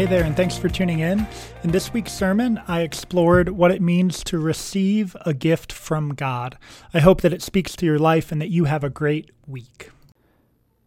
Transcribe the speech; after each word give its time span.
Hey 0.00 0.06
there, 0.06 0.24
and 0.24 0.34
thanks 0.34 0.56
for 0.56 0.70
tuning 0.70 1.00
in. 1.00 1.26
In 1.62 1.72
this 1.72 1.92
week's 1.92 2.14
sermon, 2.14 2.58
I 2.66 2.80
explored 2.80 3.50
what 3.50 3.70
it 3.70 3.82
means 3.82 4.24
to 4.24 4.38
receive 4.38 5.14
a 5.26 5.34
gift 5.34 5.74
from 5.74 6.14
God. 6.14 6.56
I 6.94 7.00
hope 7.00 7.20
that 7.20 7.34
it 7.34 7.42
speaks 7.42 7.76
to 7.76 7.84
your 7.84 7.98
life 7.98 8.32
and 8.32 8.40
that 8.40 8.48
you 8.48 8.64
have 8.64 8.82
a 8.82 8.88
great 8.88 9.30
week. 9.46 9.90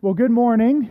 Well, 0.01 0.15
good 0.15 0.31
morning. 0.31 0.89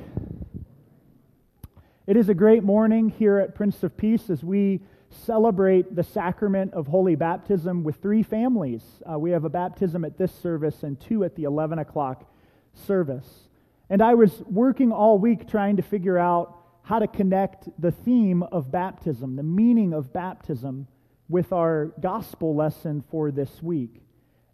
It 2.06 2.16
is 2.16 2.28
a 2.28 2.34
great 2.34 2.62
morning 2.62 3.08
here 3.08 3.38
at 3.38 3.56
Prince 3.56 3.82
of 3.82 3.96
Peace 3.96 4.30
as 4.30 4.44
we 4.44 4.82
celebrate 5.10 5.96
the 5.96 6.04
sacrament 6.04 6.74
of 6.74 6.86
holy 6.86 7.16
baptism 7.16 7.82
with 7.82 7.96
three 7.96 8.22
families. 8.22 8.84
Uh, 9.04 9.18
we 9.18 9.32
have 9.32 9.44
a 9.44 9.50
baptism 9.50 10.04
at 10.04 10.16
this 10.16 10.32
service 10.32 10.84
and 10.84 11.00
two 11.00 11.24
at 11.24 11.34
the 11.34 11.42
11 11.42 11.80
o'clock 11.80 12.32
service. 12.72 13.48
And 13.90 14.00
I 14.00 14.14
was 14.14 14.42
working 14.46 14.92
all 14.92 15.18
week 15.18 15.48
trying 15.48 15.74
to 15.74 15.82
figure 15.82 16.18
out 16.18 16.61
how 16.82 16.98
to 16.98 17.06
connect 17.06 17.68
the 17.80 17.92
theme 17.92 18.42
of 18.42 18.70
baptism, 18.70 19.36
the 19.36 19.42
meaning 19.42 19.92
of 19.92 20.12
baptism, 20.12 20.86
with 21.28 21.52
our 21.52 21.86
gospel 22.00 22.54
lesson 22.54 23.02
for 23.10 23.30
this 23.30 23.62
week. 23.62 24.02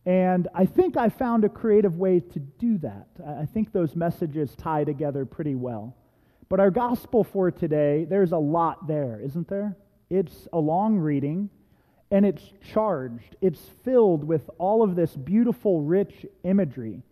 And 0.06 0.48
I 0.54 0.64
think 0.64 0.96
I 0.96 1.08
found 1.08 1.44
a 1.44 1.48
creative 1.48 1.96
way 1.96 2.20
to 2.20 2.38
do 2.38 2.78
that. 2.78 3.08
I 3.26 3.46
think 3.46 3.72
those 3.72 3.96
messages 3.96 4.54
tie 4.56 4.84
together 4.84 5.26
pretty 5.26 5.54
well. 5.54 5.96
But 6.48 6.60
our 6.60 6.70
gospel 6.70 7.24
for 7.24 7.50
today, 7.50 8.06
there's 8.08 8.32
a 8.32 8.38
lot 8.38 8.86
there, 8.86 9.20
isn't 9.22 9.48
there? 9.48 9.76
It's 10.08 10.48
a 10.52 10.58
long 10.58 10.98
reading, 10.98 11.50
and 12.10 12.24
it's 12.24 12.52
charged. 12.72 13.36
It's 13.42 13.60
filled 13.84 14.24
with 14.24 14.48
all 14.56 14.82
of 14.82 14.96
this 14.96 15.14
beautiful, 15.14 15.82
rich 15.82 16.24
imagery. 16.42 17.02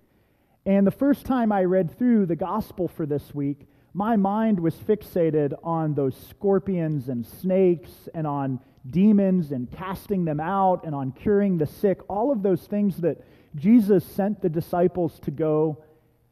And 0.64 0.86
the 0.86 0.91
first 0.91 1.26
time 1.26 1.52
I 1.52 1.64
read 1.64 1.96
through 1.98 2.26
the 2.26 2.36
gospel 2.36 2.88
for 2.88 3.04
this 3.04 3.34
week, 3.34 3.66
my 3.97 4.14
mind 4.14 4.61
was 4.61 4.75
fixated 4.75 5.55
on 5.62 5.94
those 5.94 6.14
scorpions 6.28 7.08
and 7.08 7.25
snakes 7.25 8.11
and 8.12 8.27
on 8.27 8.61
demons 8.91 9.53
and 9.53 9.72
casting 9.72 10.27
them 10.27 10.38
out 10.38 10.84
and 10.84 10.94
on 10.94 11.12
curing 11.12 11.56
the 11.56 11.64
sick, 11.66 12.00
all 12.06 12.30
of 12.30 12.42
those 12.42 12.61
things 12.61 12.98
that 12.98 13.16
Jesus 13.55 14.05
sent 14.05 14.42
the 14.42 14.50
disciples 14.50 15.19
to 15.20 15.30
go 15.30 15.83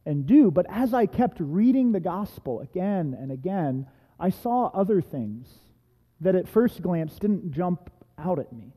and 0.05 0.27
do. 0.27 0.51
But 0.51 0.67
as 0.69 0.93
I 0.93 1.07
kept 1.07 1.39
reading 1.39 1.91
the 1.91 1.99
gospel 1.99 2.59
again 2.59 3.17
and 3.19 3.31
again, 3.31 3.87
I 4.19 4.29
saw 4.29 4.67
other 4.67 5.01
things 5.01 5.47
that 6.21 6.35
at 6.35 6.47
first 6.47 6.83
glance 6.83 7.17
didn't 7.17 7.51
jump 7.51 7.89
out 8.19 8.37
at 8.37 8.53
me. 8.53 8.73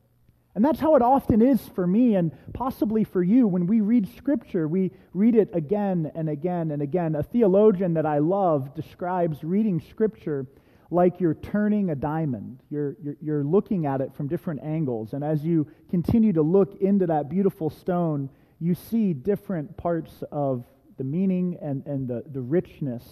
And 0.59 0.65
that's 0.65 0.81
how 0.81 0.97
it 0.97 1.03
often 1.03 1.41
is 1.41 1.61
for 1.77 1.87
me 1.87 2.17
and 2.17 2.33
possibly 2.53 3.05
for 3.05 3.23
you 3.23 3.47
when 3.47 3.69
we 3.69 3.81
read 3.81 4.09
Scripture. 4.17 4.67
We 4.67 4.91
read 5.15 5.37
it 5.37 5.51
again 5.53 6.11
and 6.17 6.29
again 6.29 6.73
and 6.73 6.83
again. 6.83 7.15
A 7.15 7.23
theologian 7.23 7.95
that 7.95 8.05
I 8.05 8.19
love 8.19 8.75
describes 8.75 9.45
reading 9.45 9.81
Scripture 9.89 10.49
like 10.91 11.21
you're 11.21 11.35
turning 11.35 11.91
a 11.91 11.95
diamond. 11.95 12.59
You're, 12.71 12.97
you're, 13.01 13.17
you're, 13.21 13.45
looking 13.45 13.87
at 13.87 14.01
it 14.01 14.13
from 14.17 14.27
different 14.27 14.65
angles. 14.65 15.13
And 15.13 15.23
as 15.23 15.45
you 15.45 15.71
continue 15.91 16.33
to 16.33 16.43
look 16.43 16.75
into 16.81 17.07
that 17.07 17.29
beautiful 17.29 17.71
stone, 17.71 18.29
you 18.59 18.75
see 18.75 19.13
different 19.13 19.77
parts 19.77 20.25
of 20.33 20.65
the 20.97 21.05
meaning 21.05 21.57
and, 21.63 21.87
and 21.87 22.09
the, 22.09 22.25
the 22.33 22.41
richness 22.41 23.05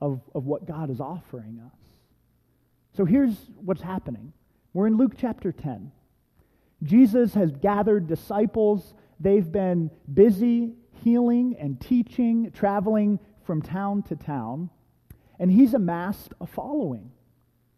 of, 0.00 0.22
of 0.34 0.46
what 0.46 0.66
God 0.66 0.90
is 0.90 1.00
offering 1.00 1.60
us. 1.64 1.78
So 2.96 3.04
here's 3.04 3.36
what's 3.64 3.82
happening 3.82 4.32
we're 4.72 4.88
in 4.88 4.96
Luke 4.96 5.12
chapter 5.16 5.52
10. 5.52 5.92
Jesus 6.82 7.34
has 7.34 7.52
gathered 7.52 8.06
disciples. 8.06 8.94
They've 9.18 9.50
been 9.50 9.90
busy 10.12 10.74
healing 11.02 11.56
and 11.58 11.80
teaching, 11.80 12.50
traveling 12.52 13.18
from 13.44 13.62
town 13.62 14.02
to 14.04 14.16
town, 14.16 14.70
and 15.38 15.50
he's 15.50 15.74
amassed 15.74 16.34
a 16.40 16.46
following. 16.46 17.10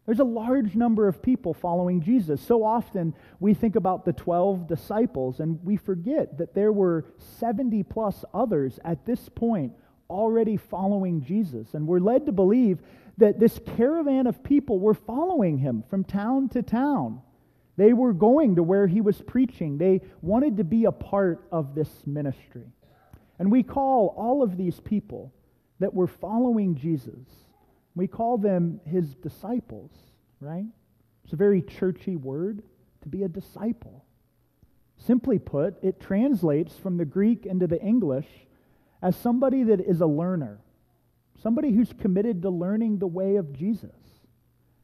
There's 0.05 0.19
a 0.19 0.25
large 0.25 0.75
number 0.75 1.07
of 1.07 1.21
people 1.21 1.53
following 1.53 2.01
Jesus. 2.01 2.41
So 2.41 2.63
often 2.63 3.15
we 3.39 3.53
think 3.53 3.77
about 3.77 4.03
the 4.03 4.11
12 4.11 4.67
disciples 4.67 5.39
and 5.39 5.63
we 5.63 5.77
forget 5.77 6.37
that 6.39 6.53
there 6.53 6.73
were 6.73 7.05
70 7.39 7.83
plus 7.83 8.25
others 8.33 8.79
at 8.83 9.05
this 9.05 9.29
point 9.29 9.71
already 10.09 10.57
following 10.57 11.23
Jesus. 11.23 11.73
And 11.73 11.87
we're 11.87 11.99
led 11.99 12.25
to 12.25 12.33
believe 12.33 12.79
that 13.17 13.39
this 13.39 13.59
caravan 13.77 14.27
of 14.27 14.43
people 14.43 14.77
were 14.77 14.93
following 14.93 15.57
him 15.57 15.83
from 15.89 16.03
town 16.03 16.49
to 16.49 16.61
town. 16.61 17.21
They 17.75 17.93
were 17.93 18.13
going 18.13 18.55
to 18.57 18.63
where 18.63 18.87
he 18.87 19.01
was 19.01 19.21
preaching. 19.21 19.77
They 19.77 20.01
wanted 20.21 20.57
to 20.57 20.63
be 20.63 20.85
a 20.85 20.91
part 20.91 21.47
of 21.51 21.73
this 21.73 21.89
ministry. 22.05 22.71
And 23.39 23.51
we 23.51 23.63
call 23.63 24.13
all 24.15 24.43
of 24.43 24.57
these 24.57 24.79
people 24.79 25.33
that 25.79 25.93
were 25.93 26.07
following 26.07 26.75
Jesus, 26.75 27.27
we 27.95 28.07
call 28.07 28.37
them 28.37 28.79
his 28.85 29.15
disciples, 29.15 29.91
right? 30.39 30.65
It's 31.23 31.33
a 31.33 31.37
very 31.37 31.61
churchy 31.61 32.15
word 32.15 32.63
to 33.01 33.09
be 33.09 33.23
a 33.23 33.27
disciple. 33.27 34.05
Simply 34.97 35.39
put, 35.39 35.75
it 35.83 35.99
translates 35.99 36.75
from 36.77 36.97
the 36.97 37.05
Greek 37.05 37.45
into 37.45 37.67
the 37.67 37.81
English 37.81 38.27
as 39.01 39.15
somebody 39.17 39.63
that 39.63 39.81
is 39.81 39.99
a 39.99 40.05
learner, 40.05 40.59
somebody 41.41 41.73
who's 41.73 41.91
committed 41.93 42.41
to 42.41 42.49
learning 42.49 42.99
the 42.99 43.07
way 43.07 43.35
of 43.35 43.51
Jesus. 43.51 43.91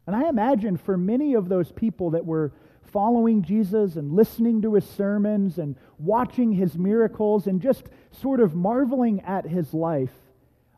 And 0.06 0.16
I 0.16 0.28
imagine 0.28 0.76
for 0.76 0.98
many 0.98 1.36
of 1.36 1.48
those 1.48 1.72
people 1.72 2.12
that 2.12 2.26
were 2.26 2.52
following 2.92 3.44
Jesus 3.44 3.96
and 3.96 4.14
listening 4.14 4.62
to 4.62 4.74
his 4.76 4.86
sermons 4.86 5.58
and 5.58 5.76
watching 5.98 6.52
his 6.52 6.78
miracles 6.78 7.48
and 7.48 7.62
just 7.62 7.84
sort 8.12 8.40
of 8.40 8.56
marveling 8.56 9.22
at 9.22 9.46
his 9.46 9.74
life, 9.74 10.14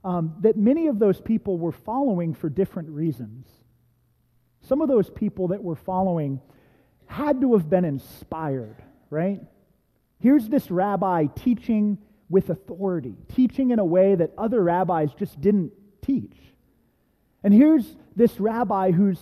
um, 0.04 0.36
that 0.42 0.58
many 0.58 0.88
of 0.88 1.00
those 1.00 1.22
people 1.22 1.58
were 1.58 1.72
following 1.72 2.34
for 2.34 2.50
different 2.50 2.90
reasons. 2.90 3.48
Some 4.62 4.82
of 4.82 4.88
those 4.88 5.10
people 5.10 5.50
that 5.50 5.64
were 5.64 5.76
following 5.76 6.42
had 7.06 7.42
to 7.42 7.54
have 7.54 7.70
been 7.70 7.86
inspired, 7.86 8.78
right? 9.10 9.42
Here's 10.20 10.48
this 10.48 10.72
rabbi 10.72 11.26
teaching 11.26 11.98
with 12.30 12.50
authority, 12.50 13.16
teaching 13.36 13.72
in 13.72 13.80
a 13.80 13.86
way 13.86 14.16
that 14.16 14.32
other 14.38 14.64
rabbis 14.64 15.14
just 15.14 15.40
didn't 15.42 15.74
teach. 16.02 16.38
And 17.44 17.54
here's 17.54 17.86
this 18.16 18.40
rabbi 18.40 18.92
who's, 18.92 19.20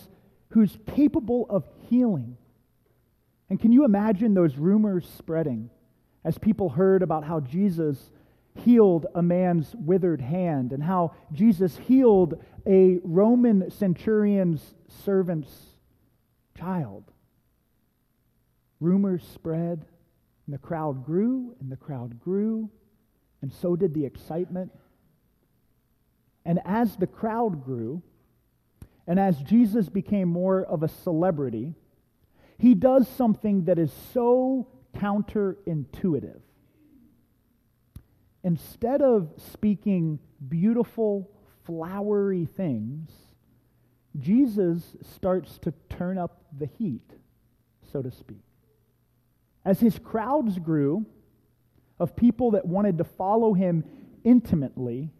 who's 0.50 0.76
capable 0.94 1.46
of 1.50 1.64
healing 1.88 2.36
and 3.50 3.58
can 3.58 3.72
you 3.72 3.84
imagine 3.84 4.32
those 4.32 4.56
rumors 4.56 5.06
spreading 5.18 5.70
as 6.24 6.38
people 6.38 6.68
heard 6.68 7.02
about 7.02 7.24
how 7.24 7.40
Jesus 7.40 8.10
healed 8.54 9.06
a 9.14 9.22
man's 9.22 9.74
withered 9.74 10.20
hand 10.20 10.72
and 10.72 10.82
how 10.82 11.14
Jesus 11.32 11.76
healed 11.76 12.42
a 12.64 13.00
Roman 13.02 13.68
centurion's 13.70 14.74
servant's 15.04 15.50
child? 16.56 17.10
Rumors 18.78 19.26
spread, 19.34 19.84
and 20.46 20.54
the 20.54 20.58
crowd 20.58 21.04
grew, 21.04 21.56
and 21.60 21.72
the 21.72 21.76
crowd 21.76 22.20
grew, 22.20 22.70
and 23.42 23.52
so 23.52 23.74
did 23.74 23.94
the 23.94 24.06
excitement. 24.06 24.70
And 26.44 26.60
as 26.64 26.96
the 26.96 27.06
crowd 27.06 27.64
grew, 27.64 28.02
and 29.06 29.18
as 29.18 29.42
Jesus 29.42 29.88
became 29.88 30.28
more 30.28 30.62
of 30.62 30.82
a 30.82 30.88
celebrity, 30.88 31.74
he 32.60 32.74
does 32.74 33.08
something 33.08 33.64
that 33.64 33.78
is 33.78 33.90
so 34.12 34.68
counterintuitive. 34.94 36.42
Instead 38.44 39.00
of 39.00 39.32
speaking 39.38 40.18
beautiful, 40.46 41.30
flowery 41.64 42.44
things, 42.44 43.10
Jesus 44.18 44.94
starts 45.14 45.58
to 45.60 45.72
turn 45.88 46.18
up 46.18 46.42
the 46.58 46.66
heat, 46.66 47.10
so 47.90 48.02
to 48.02 48.10
speak. 48.10 48.42
As 49.64 49.80
his 49.80 49.98
crowds 49.98 50.58
grew 50.58 51.06
of 51.98 52.14
people 52.14 52.50
that 52.50 52.66
wanted 52.66 52.98
to 52.98 53.04
follow 53.04 53.54
him 53.54 53.84
intimately, 54.22 55.10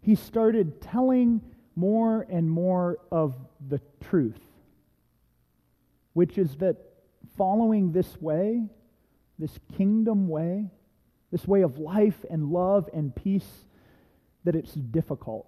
he 0.00 0.16
started 0.16 0.80
telling 0.80 1.42
more 1.76 2.26
and 2.28 2.50
more 2.50 2.98
of 3.12 3.36
the 3.68 3.80
truth 4.00 4.40
which 6.18 6.36
is 6.36 6.56
that 6.56 6.74
following 7.36 7.92
this 7.92 8.20
way, 8.20 8.66
this 9.38 9.56
kingdom 9.76 10.26
way, 10.26 10.68
this 11.30 11.46
way 11.46 11.62
of 11.62 11.78
life 11.78 12.24
and 12.28 12.50
love 12.50 12.90
and 12.92 13.14
peace, 13.14 13.66
that 14.42 14.56
it's 14.56 14.74
difficult, 14.74 15.46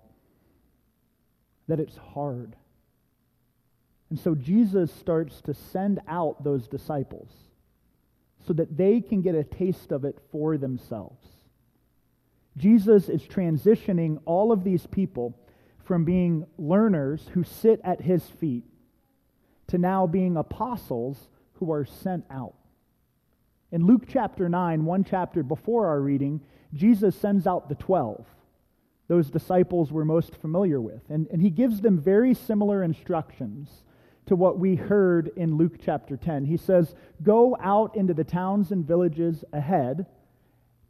that 1.67 1.81
it's 1.81 1.97
hard. 1.97 2.55
And 4.11 4.19
so 4.21 4.37
Jesus 4.37 4.93
starts 4.95 5.41
to 5.41 5.55
send 5.55 5.99
out 6.07 6.45
those 6.45 6.69
disciples, 6.69 7.33
so 8.47 8.53
that 8.53 8.77
they 8.77 9.01
can 9.01 9.23
get 9.23 9.35
a 9.35 9.43
taste 9.43 9.91
of 9.91 10.05
it 10.05 10.21
for 10.31 10.57
themselves. 10.57 11.27
Jesus 12.57 13.09
is 13.09 13.23
transitioning 13.23 14.21
all 14.25 14.53
of 14.53 14.63
these 14.63 14.87
people 14.87 15.37
from 15.83 16.05
being 16.05 16.47
learners 16.59 17.29
who 17.33 17.43
sit 17.43 17.81
at 17.83 18.01
his 18.03 18.25
feet 18.25 18.63
to 19.71 19.79
now 19.79 20.07
being 20.07 20.37
apostles 20.37 21.29
who 21.55 21.71
are 21.71 21.85
sent 21.85 22.25
out. 22.29 22.55
In 23.71 23.87
Luke 23.87 24.03
chapter 24.09 24.49
9, 24.49 24.85
one 24.85 25.05
chapter 25.05 25.45
before 25.45 25.87
our 25.87 26.01
reading, 26.01 26.41
Jesus 26.75 27.15
sends 27.15 27.47
out 27.47 27.69
the 27.69 27.77
12, 27.77 28.27
those 29.07 29.31
disciples 29.31 29.93
we're 29.93 30.05
most 30.05 30.35
familiar 30.35 30.81
with. 30.81 31.03
And, 31.09 31.29
and 31.31 31.41
he 31.41 31.51
gives 31.51 31.81
them 31.81 32.01
very 32.01 32.35
similar 32.35 32.83
instructions 32.83 33.85
to 34.27 34.35
what 34.35 34.59
we 34.59 34.75
heard 34.75 35.31
in 35.37 35.57
Luke 35.57 35.75
chapter 35.85 36.17
10. 36.17 36.47
He 36.47 36.57
says, 36.57 36.97
Go 37.23 37.57
out 37.61 37.95
into 37.95 38.15
the 38.15 38.25
towns 38.25 38.73
and 38.73 38.85
villages 38.85 39.45
ahead, 39.53 40.07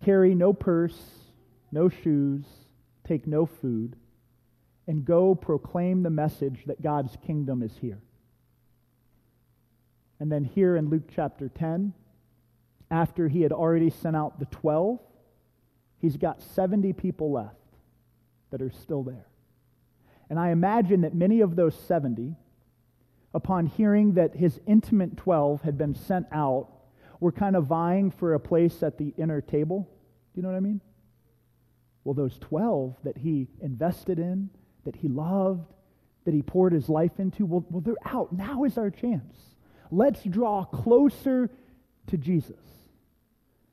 carry 0.03 0.35
no 0.35 0.55
purse, 0.55 0.99
no 1.71 1.91
shoes, 1.91 2.45
take 3.07 3.27
no 3.27 3.45
food, 3.45 3.95
and 4.87 5.05
go 5.05 5.35
proclaim 5.35 6.03
the 6.03 6.11
message 6.11 6.65
that 6.65 6.83
God's 6.83 7.17
kingdom 7.27 7.63
is 7.63 7.77
here. 7.79 8.01
And 10.21 10.31
then 10.31 10.45
here 10.45 10.77
in 10.77 10.91
Luke 10.91 11.11
chapter 11.15 11.49
10, 11.49 11.95
after 12.91 13.29
he 13.29 13.41
had 13.43 13.53
already 13.53 13.91
sent 13.91 14.15
out 14.15 14.39
the 14.39 14.45
12, 14.47 15.01
he's 15.99 16.17
got 16.17 16.43
70 16.43 16.93
people 16.93 17.33
left 17.33 17.57
that 18.51 18.61
are 18.61 18.71
still 18.71 19.03
there. 19.03 19.27
And 20.29 20.39
I 20.39 20.51
imagine 20.51 21.01
that 21.01 21.15
many 21.15 21.41
of 21.41 21.57
those 21.57 21.75
70, 21.75 22.37
upon 23.33 23.67
hearing 23.67 24.15
that 24.15 24.37
his 24.37 24.61
intimate 24.67 25.17
12 25.17 25.63
had 25.63 25.79
been 25.79 25.95
sent 25.95 26.27
out, 26.31 26.69
were 27.19 27.33
kind 27.33 27.57
of 27.57 27.67
vying 27.67 28.11
for 28.11 28.35
a 28.35 28.41
place 28.41 28.83
at 28.83 28.99
the 28.99 29.15
inner 29.17 29.41
table. 29.41 29.89
Do 30.35 30.39
you 30.39 30.43
know 30.43 30.51
what 30.51 30.57
I 30.57 30.61
mean? 30.61 30.81
Well, 32.05 32.15
those 32.15 32.39
12 32.39 32.97
that 33.05 33.19
he 33.19 33.47
invested 33.61 34.19
in, 34.19 34.51
that 34.85 34.97
he 34.97 35.09
loved, 35.09 35.73
that 36.25 36.35
he 36.35 36.43
poured 36.43 36.73
his 36.73 36.89
life 36.89 37.19
into, 37.19 37.47
well, 37.47 37.65
well 37.71 37.81
they're 37.81 37.95
out. 38.05 38.33
Now 38.33 38.65
is 38.65 38.79
our 38.79 38.91
chance. 38.91 39.37
Let's 39.91 40.23
draw 40.23 40.65
closer 40.65 41.51
to 42.09 42.17
Jesus. 42.17 42.57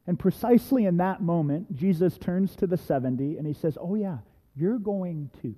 And 0.05 0.17
precisely 0.17 0.85
in 0.85 0.97
that 0.97 1.21
moment, 1.21 1.75
Jesus 1.75 2.17
turns 2.17 2.55
to 2.57 2.67
the 2.67 2.77
70 2.77 3.37
and 3.37 3.45
he 3.45 3.53
says, 3.53 3.77
Oh, 3.79 3.95
yeah, 3.95 4.19
you're 4.55 4.79
going 4.79 5.29
too. 5.41 5.55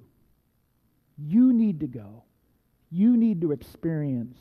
You 1.18 1.54
need 1.54 1.82
to 1.82 1.88
go. 1.88 2.24
You 2.92 3.16
need 3.16 3.42
to 3.42 3.52
experience 3.52 4.40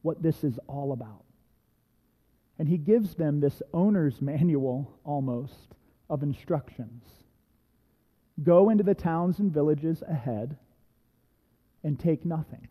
what 0.00 0.22
this 0.22 0.42
is 0.42 0.58
all 0.66 0.92
about. 0.92 1.24
And 2.58 2.68
he 2.68 2.78
gives 2.78 3.14
them 3.14 3.40
this 3.40 3.62
owner's 3.72 4.20
manual 4.22 4.98
almost 5.04 5.74
of 6.08 6.22
instructions. 6.22 7.04
Go 8.42 8.70
into 8.70 8.84
the 8.84 8.94
towns 8.94 9.38
and 9.38 9.52
villages 9.52 10.02
ahead 10.08 10.56
and 11.84 11.98
take 11.98 12.24
nothing. 12.24 12.68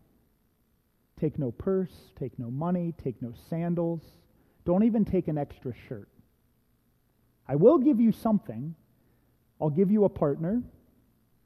Take 1.21 1.37
no 1.37 1.51
purse, 1.51 1.93
take 2.19 2.39
no 2.39 2.49
money, 2.49 2.95
take 2.97 3.21
no 3.21 3.33
sandals. 3.47 4.01
Don't 4.65 4.83
even 4.83 5.05
take 5.05 5.27
an 5.27 5.37
extra 5.37 5.71
shirt. 5.87 6.09
I 7.47 7.55
will 7.57 7.77
give 7.77 7.99
you 7.99 8.11
something. 8.11 8.73
I'll 9.61 9.69
give 9.69 9.91
you 9.91 10.05
a 10.05 10.09
partner. 10.09 10.63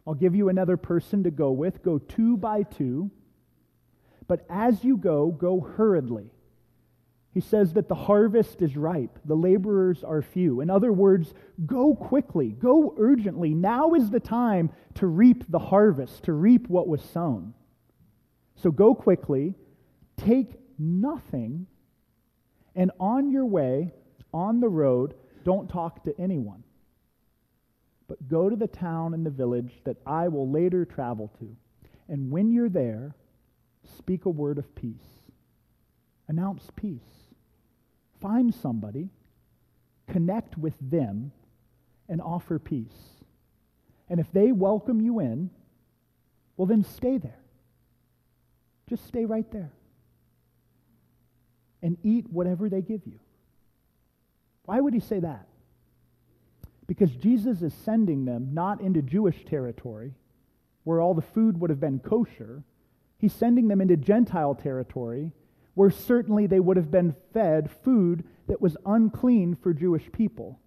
I'll 0.07 0.13
give 0.13 0.33
you 0.33 0.47
another 0.47 0.77
person 0.77 1.23
to 1.23 1.31
go 1.31 1.51
with. 1.51 1.83
Go 1.83 1.97
two 1.97 2.37
by 2.37 2.63
two. 2.63 3.11
But 4.29 4.45
as 4.49 4.81
you 4.85 4.95
go, 4.95 5.31
go 5.31 5.59
hurriedly. 5.59 6.31
He 7.33 7.41
says 7.41 7.73
that 7.73 7.89
the 7.89 7.95
harvest 7.95 8.61
is 8.61 8.77
ripe, 8.77 9.19
the 9.25 9.35
laborers 9.35 10.05
are 10.05 10.21
few. 10.21 10.61
In 10.61 10.69
other 10.69 10.93
words, 10.93 11.33
go 11.65 11.93
quickly, 11.93 12.51
go 12.51 12.95
urgently. 12.97 13.53
Now 13.53 13.93
is 13.93 14.09
the 14.09 14.21
time 14.21 14.69
to 14.93 15.07
reap 15.07 15.51
the 15.51 15.59
harvest, 15.59 16.23
to 16.23 16.31
reap 16.31 16.69
what 16.69 16.87
was 16.87 17.01
sown. 17.01 17.53
So 18.55 18.71
go 18.71 18.95
quickly, 18.95 19.53
take 20.17 20.51
nothing, 20.77 21.67
and 22.75 22.91
on 22.99 23.31
your 23.31 23.45
way, 23.45 23.93
on 24.33 24.59
the 24.59 24.69
road, 24.69 25.15
don't 25.43 25.69
talk 25.69 26.03
to 26.03 26.19
anyone. 26.19 26.63
But 28.07 28.27
go 28.27 28.49
to 28.49 28.55
the 28.55 28.67
town 28.67 29.13
and 29.13 29.25
the 29.25 29.31
village 29.31 29.81
that 29.85 29.97
I 30.05 30.27
will 30.27 30.49
later 30.49 30.85
travel 30.85 31.31
to. 31.39 31.55
And 32.07 32.29
when 32.29 32.51
you're 32.51 32.69
there, 32.69 33.15
speak 33.97 34.25
a 34.25 34.29
word 34.29 34.57
of 34.57 34.75
peace. 34.75 35.31
Announce 36.27 36.69
peace. 36.75 36.99
Find 38.21 38.53
somebody, 38.53 39.09
connect 40.07 40.57
with 40.57 40.75
them, 40.81 41.31
and 42.07 42.21
offer 42.21 42.59
peace. 42.59 43.23
And 44.09 44.19
if 44.19 44.31
they 44.31 44.51
welcome 44.51 45.01
you 45.01 45.19
in, 45.19 45.49
well, 46.57 46.67
then 46.67 46.83
stay 46.83 47.17
there. 47.17 47.39
Just 48.87 49.07
stay 49.07 49.25
right 49.25 49.49
there 49.51 49.71
and 51.81 51.97
eat 52.03 52.25
whatever 52.29 52.69
they 52.69 52.81
give 52.81 53.01
you. 53.05 53.19
Why 54.65 54.79
would 54.79 54.93
he 54.93 54.99
say 54.99 55.19
that? 55.19 55.47
Because 56.87 57.11
Jesus 57.11 57.61
is 57.61 57.73
sending 57.73 58.25
them 58.25 58.53
not 58.53 58.81
into 58.81 59.01
Jewish 59.01 59.45
territory 59.45 60.13
where 60.83 61.01
all 61.01 61.13
the 61.13 61.21
food 61.21 61.59
would 61.59 61.69
have 61.69 61.79
been 61.79 61.99
kosher. 61.99 62.63
He's 63.17 63.33
sending 63.33 63.67
them 63.67 63.81
into 63.81 63.97
Gentile 63.97 64.55
territory 64.55 65.31
where 65.73 65.89
certainly 65.89 66.47
they 66.47 66.59
would 66.59 66.77
have 66.77 66.91
been 66.91 67.15
fed 67.33 67.69
food 67.83 68.23
that 68.47 68.61
was 68.61 68.77
unclean 68.85 69.55
for 69.55 69.73
Jewish 69.73 70.11
people. 70.11 70.59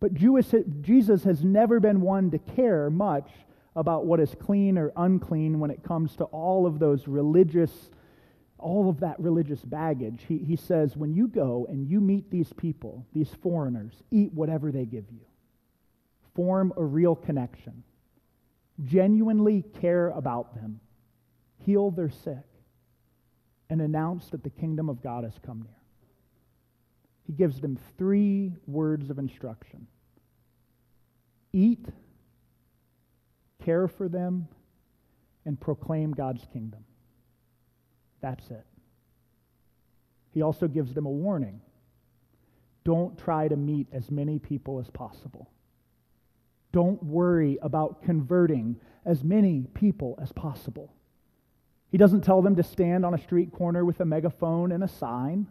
But 0.00 0.14
Jewish, 0.14 0.46
Jesus 0.80 1.22
has 1.24 1.44
never 1.44 1.78
been 1.78 2.00
one 2.00 2.30
to 2.32 2.38
care 2.38 2.90
much 2.90 3.30
about 3.76 4.04
what 4.04 4.20
is 4.20 4.34
clean 4.34 4.76
or 4.76 4.92
unclean 4.96 5.60
when 5.60 5.70
it 5.70 5.84
comes 5.84 6.16
to 6.16 6.24
all 6.24 6.66
of 6.66 6.78
those 6.78 7.06
religious 7.06 7.90
all 8.62 8.88
of 8.88 9.00
that 9.00 9.18
religious 9.18 9.62
baggage, 9.62 10.24
he, 10.26 10.38
he 10.38 10.56
says, 10.56 10.96
when 10.96 11.12
you 11.12 11.28
go 11.28 11.66
and 11.68 11.86
you 11.86 12.00
meet 12.00 12.30
these 12.30 12.52
people, 12.52 13.06
these 13.12 13.30
foreigners, 13.42 13.92
eat 14.10 14.32
whatever 14.32 14.70
they 14.70 14.84
give 14.84 15.04
you. 15.10 15.26
Form 16.34 16.72
a 16.76 16.82
real 16.82 17.14
connection. 17.14 17.82
Genuinely 18.84 19.64
care 19.80 20.08
about 20.10 20.54
them. 20.54 20.80
Heal 21.58 21.90
their 21.90 22.10
sick. 22.10 22.46
And 23.68 23.80
announce 23.80 24.28
that 24.30 24.44
the 24.44 24.50
kingdom 24.50 24.88
of 24.88 25.02
God 25.02 25.24
has 25.24 25.38
come 25.44 25.62
near. 25.62 25.82
He 27.26 27.32
gives 27.32 27.60
them 27.60 27.78
three 27.98 28.52
words 28.66 29.10
of 29.10 29.18
instruction 29.18 29.86
eat, 31.54 31.86
care 33.62 33.86
for 33.86 34.08
them, 34.08 34.48
and 35.44 35.60
proclaim 35.60 36.12
God's 36.12 36.46
kingdom. 36.52 36.84
That's 38.22 38.50
it. 38.50 38.64
He 40.32 40.40
also 40.40 40.66
gives 40.66 40.94
them 40.94 41.04
a 41.04 41.10
warning 41.10 41.60
don't 42.84 43.16
try 43.16 43.46
to 43.46 43.54
meet 43.54 43.86
as 43.92 44.10
many 44.10 44.40
people 44.40 44.80
as 44.80 44.90
possible. 44.90 45.48
Don't 46.72 47.00
worry 47.02 47.58
about 47.62 48.02
converting 48.02 48.76
as 49.04 49.22
many 49.22 49.66
people 49.74 50.18
as 50.20 50.32
possible. 50.32 50.92
He 51.90 51.98
doesn't 51.98 52.22
tell 52.22 52.42
them 52.42 52.56
to 52.56 52.62
stand 52.62 53.04
on 53.04 53.14
a 53.14 53.18
street 53.18 53.52
corner 53.52 53.84
with 53.84 54.00
a 54.00 54.04
megaphone 54.04 54.72
and 54.72 54.82
a 54.82 54.88
sign. 54.88 55.46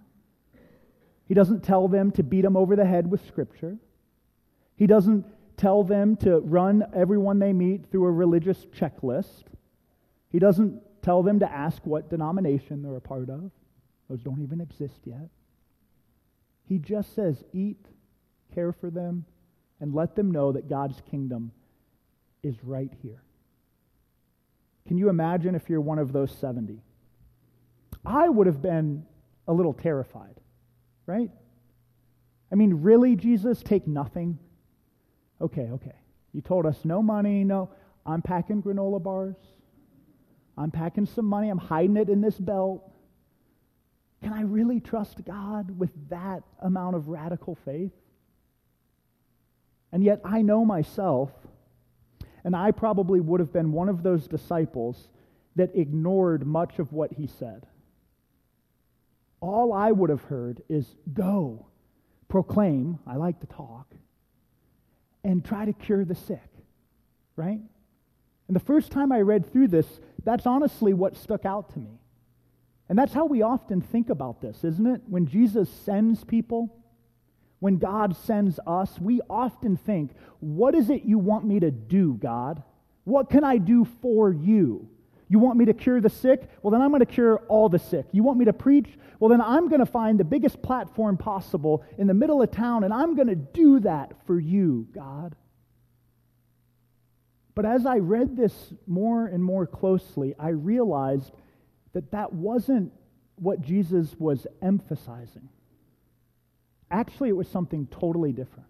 He 1.25 1.33
doesn't 1.33 1.63
tell 1.63 1.87
them 1.87 2.11
to 2.13 2.23
beat 2.23 2.41
them 2.41 2.57
over 2.57 2.75
the 2.75 2.85
head 2.85 3.09
with 3.09 3.25
Scripture. 3.27 3.77
He 4.75 4.87
doesn't 4.87 5.25
tell 5.55 5.83
them 5.83 6.17
to 6.17 6.39
run 6.39 6.83
everyone 6.93 7.39
they 7.39 7.53
meet 7.53 7.85
through 7.91 8.05
a 8.05 8.11
religious 8.11 8.65
checklist. 8.65 9.43
He 10.29 10.39
doesn't 10.39 10.81
tell 11.01 11.24
them 11.24 11.39
to 11.39 11.51
ask 11.51 11.86
what 11.86 12.10
denomination 12.10 12.81
they're 12.81 12.96
a 12.96 13.01
part 13.01 13.29
of. 13.29 13.51
Those 14.10 14.22
don't 14.22 14.41
even 14.41 14.62
exist 14.62 15.00
yet. 15.05 15.29
He 16.67 16.77
just 16.77 17.15
says, 17.15 17.43
eat, 17.53 17.86
care 18.53 18.72
for 18.72 18.89
them, 18.89 19.25
and 19.79 19.93
let 19.93 20.15
them 20.15 20.31
know 20.31 20.51
that 20.51 20.70
God's 20.70 21.01
kingdom 21.10 21.51
is 22.43 22.55
right 22.63 22.91
here. 23.01 23.24
Can 24.88 24.98
you 24.98 25.10
imagine 25.10 25.55
if 25.55 25.70
you're 25.70 25.81
one 25.81 26.00
of 26.00 26.12
those 26.12 26.31
70? 26.31 26.81
I 28.05 28.29
would 28.29 28.48
have 28.48 28.62
been 28.62 29.05
a 29.48 29.53
little 29.53 29.74
terrified, 29.74 30.39
right? 31.05 31.29
I 32.51 32.55
mean, 32.55 32.81
really, 32.81 33.15
Jesus, 33.15 33.62
take 33.63 33.88
nothing? 33.88 34.39
Okay, 35.39 35.70
okay. 35.72 35.96
You 36.34 36.41
told 36.41 36.65
us 36.65 36.84
no 36.84 37.01
money, 37.01 37.43
no. 37.43 37.70
I'm 38.05 38.22
packing 38.22 38.62
granola 38.62 39.01
bars. 39.01 39.36
I'm 40.58 40.72
packing 40.72 41.05
some 41.05 41.25
money, 41.25 41.50
I'm 41.50 41.58
hiding 41.58 41.98
it 41.98 42.10
in 42.10 42.22
this 42.22 42.38
belt. 42.38 42.89
Can 44.22 44.34
I 44.34 44.41
really 44.41 44.79
trust 44.79 45.24
God 45.25 45.79
with 45.79 45.91
that 46.10 46.43
amount 46.60 46.96
of 46.96 47.08
radical 47.08 47.55
faith? 47.55 47.93
And 49.91 50.03
yet 50.03 50.22
I 50.24 50.41
know 50.41 50.63
myself, 50.63 51.31
and 52.43 52.55
I 52.55 52.72
probably 52.72 53.20
would 53.20 53.39
have 53.39 53.51
been 53.51 53.72
one 53.72 53.89
of 53.89 54.03
those 54.03 54.27
disciples 54.27 55.10
that 55.55 55.75
ignored 55.75 56.46
much 56.46 56.79
of 56.79 56.93
what 56.93 57.13
he 57.13 57.27
said. 57.27 57.65
All 59.41 59.74
I 59.74 59.91
would 59.91 60.10
have 60.10 60.22
heard 60.24 60.62
is, 60.70 60.96
Go, 61.13 61.65
proclaim, 62.29 63.00
I 63.05 63.15
like 63.15 63.39
to 63.41 63.48
talk, 63.48 63.93
and 65.24 65.43
try 65.43 65.65
to 65.65 65.74
cure 65.74 66.05
the 66.05 66.15
sick, 66.15 66.48
right? 67.36 67.60
And 68.48 68.55
the 68.55 68.60
first 68.60 68.91
time 68.91 69.12
I 69.12 69.22
read 69.22 69.51
through 69.51 69.70
this, 69.70 69.88
that's 70.23 70.45
honestly 70.45 70.93
what 70.93 71.15
stuck 71.15 71.45
out 71.45 71.73
to 71.73 71.79
me. 71.79 71.99
And 72.89 72.97
that's 72.97 73.13
how 73.13 73.25
we 73.25 73.41
often 73.41 73.81
think 73.81 74.09
about 74.09 74.41
this, 74.41 74.63
isn't 74.63 74.85
it? 74.85 75.01
When 75.07 75.25
Jesus 75.25 75.69
sends 75.69 76.23
people, 76.23 76.75
when 77.59 77.77
God 77.77 78.15
sends 78.17 78.59
us, 78.67 78.99
we 78.99 79.21
often 79.29 79.77
think, 79.77 80.11
what 80.39 80.75
is 80.75 80.89
it 80.89 81.03
you 81.03 81.17
want 81.17 81.45
me 81.45 81.59
to 81.59 81.71
do, 81.71 82.15
God? 82.15 82.61
What 83.03 83.29
can 83.29 83.43
I 83.43 83.57
do 83.57 83.85
for 84.01 84.33
you? 84.33 84.89
You 85.29 85.39
want 85.39 85.57
me 85.57 85.65
to 85.65 85.73
cure 85.73 86.01
the 86.01 86.09
sick? 86.09 86.49
Well, 86.61 86.71
then 86.71 86.81
I'm 86.81 86.89
going 86.89 86.99
to 86.99 87.05
cure 87.05 87.37
all 87.47 87.69
the 87.69 87.79
sick. 87.79 88.07
You 88.11 88.23
want 88.23 88.37
me 88.37 88.45
to 88.45 88.53
preach? 88.53 88.89
Well, 89.19 89.29
then 89.29 89.39
I'm 89.39 89.69
going 89.69 89.79
to 89.79 89.85
find 89.85 90.19
the 90.19 90.25
biggest 90.25 90.61
platform 90.61 91.15
possible 91.15 91.85
in 91.97 92.07
the 92.07 92.13
middle 92.13 92.41
of 92.41 92.51
town, 92.51 92.83
and 92.83 92.93
I'm 92.93 93.15
going 93.15 93.29
to 93.29 93.35
do 93.35 93.79
that 93.79 94.11
for 94.25 94.37
you, 94.37 94.87
God. 94.93 95.35
But 97.53 97.65
as 97.65 97.86
I 97.86 97.98
read 97.98 98.38
this 98.38 98.74
more 98.88 99.25
and 99.27 99.43
more 99.43 99.67
closely, 99.67 100.34
I 100.39 100.50
realized 100.50 101.31
that 101.93 102.12
that 102.12 102.34
wasn't 102.34 102.93
what 103.36 103.62
Jesus 103.62 104.15
was 104.17 104.48
emphasizing. 104.62 105.50
Actually, 106.89 107.29
it 107.29 107.36
was 107.36 107.48
something 107.48 107.88
totally 107.88 108.31
different. 108.31 108.70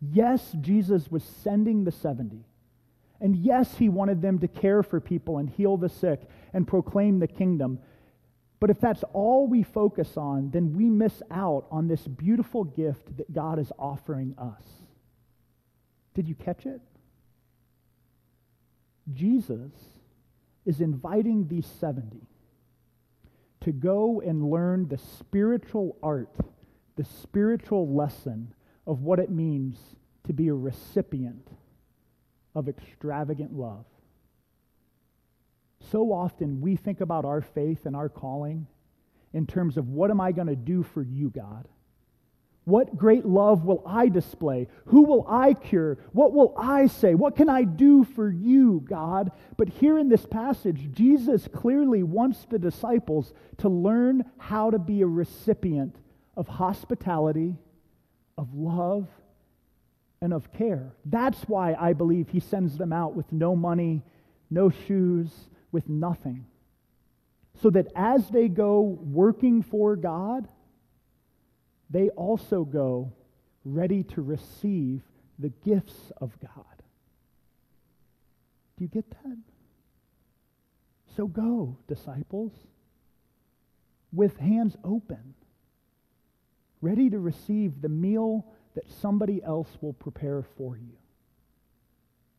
Yes, 0.00 0.54
Jesus 0.60 1.10
was 1.10 1.22
sending 1.22 1.84
the 1.84 1.92
70. 1.92 2.44
And 3.20 3.36
yes, 3.36 3.76
he 3.76 3.88
wanted 3.88 4.20
them 4.20 4.38
to 4.40 4.48
care 4.48 4.82
for 4.82 5.00
people 5.00 5.38
and 5.38 5.48
heal 5.48 5.76
the 5.76 5.88
sick 5.88 6.20
and 6.52 6.68
proclaim 6.68 7.18
the 7.18 7.26
kingdom. 7.26 7.78
But 8.60 8.70
if 8.70 8.80
that's 8.80 9.02
all 9.12 9.46
we 9.46 9.62
focus 9.62 10.16
on, 10.16 10.50
then 10.50 10.74
we 10.74 10.88
miss 10.88 11.22
out 11.30 11.66
on 11.70 11.88
this 11.88 12.06
beautiful 12.06 12.64
gift 12.64 13.16
that 13.16 13.32
God 13.32 13.58
is 13.58 13.72
offering 13.78 14.34
us. 14.38 14.62
Did 16.14 16.28
you 16.28 16.34
catch 16.34 16.66
it? 16.66 16.80
Jesus 19.12 19.72
is 20.64 20.80
inviting 20.80 21.46
these 21.46 21.66
70 21.66 22.26
to 23.60 23.72
go 23.72 24.20
and 24.20 24.50
learn 24.50 24.88
the 24.88 24.98
spiritual 24.98 25.96
art, 26.02 26.34
the 26.96 27.04
spiritual 27.04 27.94
lesson 27.94 28.54
of 28.86 29.02
what 29.02 29.18
it 29.18 29.30
means 29.30 29.78
to 30.26 30.32
be 30.32 30.48
a 30.48 30.54
recipient 30.54 31.48
of 32.54 32.68
extravagant 32.68 33.52
love. 33.52 33.84
So 35.90 36.12
often 36.12 36.60
we 36.60 36.76
think 36.76 37.00
about 37.00 37.24
our 37.24 37.40
faith 37.40 37.86
and 37.86 37.94
our 37.94 38.08
calling 38.08 38.66
in 39.32 39.46
terms 39.46 39.76
of 39.76 39.88
what 39.88 40.10
am 40.10 40.20
I 40.20 40.32
going 40.32 40.46
to 40.46 40.56
do 40.56 40.82
for 40.82 41.02
you, 41.02 41.30
God? 41.30 41.68
What 42.64 42.96
great 42.96 43.26
love 43.26 43.64
will 43.64 43.82
I 43.84 44.08
display? 44.08 44.68
Who 44.86 45.02
will 45.02 45.26
I 45.28 45.52
cure? 45.52 45.98
What 46.12 46.32
will 46.32 46.54
I 46.56 46.86
say? 46.86 47.14
What 47.14 47.36
can 47.36 47.50
I 47.50 47.64
do 47.64 48.04
for 48.04 48.30
you, 48.30 48.82
God? 48.88 49.32
But 49.58 49.68
here 49.68 49.98
in 49.98 50.08
this 50.08 50.24
passage, 50.24 50.90
Jesus 50.90 51.46
clearly 51.46 52.02
wants 52.02 52.46
the 52.46 52.58
disciples 52.58 53.34
to 53.58 53.68
learn 53.68 54.24
how 54.38 54.70
to 54.70 54.78
be 54.78 55.02
a 55.02 55.06
recipient 55.06 55.96
of 56.36 56.48
hospitality, 56.48 57.54
of 58.38 58.54
love, 58.54 59.08
and 60.22 60.32
of 60.32 60.50
care. 60.54 60.94
That's 61.04 61.42
why 61.42 61.76
I 61.78 61.92
believe 61.92 62.30
he 62.30 62.40
sends 62.40 62.78
them 62.78 62.94
out 62.94 63.14
with 63.14 63.30
no 63.30 63.54
money, 63.54 64.02
no 64.48 64.70
shoes, 64.70 65.30
with 65.70 65.86
nothing. 65.90 66.46
So 67.60 67.68
that 67.70 67.88
as 67.94 68.30
they 68.30 68.48
go 68.48 68.80
working 68.80 69.60
for 69.60 69.96
God, 69.96 70.48
they 71.94 72.08
also 72.08 72.64
go 72.64 73.12
ready 73.64 74.02
to 74.02 74.20
receive 74.20 75.00
the 75.38 75.50
gifts 75.64 76.10
of 76.20 76.36
God. 76.40 76.82
Do 78.76 78.82
you 78.82 78.88
get 78.88 79.08
that? 79.10 79.38
So 81.16 81.28
go, 81.28 81.78
disciples, 81.86 82.50
with 84.12 84.36
hands 84.38 84.76
open, 84.82 85.34
ready 86.80 87.10
to 87.10 87.20
receive 87.20 87.80
the 87.80 87.88
meal 87.88 88.44
that 88.74 88.90
somebody 88.90 89.40
else 89.44 89.68
will 89.80 89.92
prepare 89.92 90.42
for 90.42 90.76
you. 90.76 90.96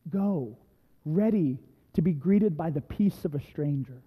Go, 0.10 0.58
ready 1.06 1.60
to 1.94 2.02
be 2.02 2.12
greeted 2.12 2.58
by 2.58 2.72
the 2.72 2.82
peace 2.82 3.24
of 3.24 3.36
a 3.36 3.42
stranger. 3.42 4.02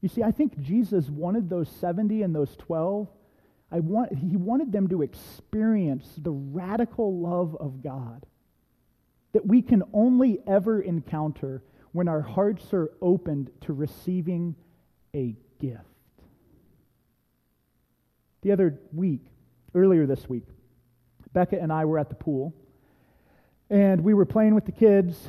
You 0.00 0.08
see, 0.08 0.24
I 0.24 0.32
think 0.32 0.60
Jesus 0.60 1.08
wanted 1.08 1.48
those 1.48 1.68
70 1.68 2.22
and 2.22 2.34
those 2.34 2.56
12 2.56 3.08
I 3.72 3.80
want, 3.80 4.14
he 4.14 4.36
wanted 4.36 4.70
them 4.70 4.88
to 4.88 5.00
experience 5.00 6.06
the 6.18 6.30
radical 6.30 7.18
love 7.18 7.56
of 7.58 7.82
God 7.82 8.26
that 9.32 9.46
we 9.46 9.62
can 9.62 9.82
only 9.94 10.40
ever 10.46 10.82
encounter 10.82 11.62
when 11.92 12.06
our 12.06 12.20
hearts 12.20 12.74
are 12.74 12.90
opened 13.00 13.50
to 13.62 13.72
receiving 13.72 14.54
a 15.14 15.34
gift. 15.58 15.80
The 18.42 18.52
other 18.52 18.78
week, 18.92 19.24
earlier 19.74 20.04
this 20.04 20.28
week, 20.28 20.44
Becca 21.32 21.58
and 21.58 21.72
I 21.72 21.86
were 21.86 21.98
at 21.98 22.10
the 22.10 22.14
pool, 22.14 22.52
and 23.70 24.02
we 24.02 24.12
were 24.12 24.26
playing 24.26 24.54
with 24.54 24.66
the 24.66 24.72
kids, 24.72 25.28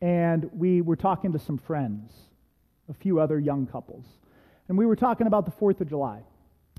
and 0.00 0.48
we 0.54 0.80
were 0.80 0.96
talking 0.96 1.32
to 1.32 1.38
some 1.38 1.58
friends, 1.58 2.14
a 2.88 2.94
few 2.94 3.20
other 3.20 3.38
young 3.38 3.66
couples. 3.66 4.06
And 4.68 4.78
we 4.78 4.86
were 4.86 4.96
talking 4.96 5.26
about 5.26 5.44
the 5.44 5.50
4th 5.50 5.82
of 5.82 5.88
July 5.88 6.22